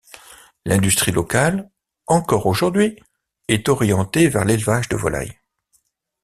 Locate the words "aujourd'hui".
2.47-2.97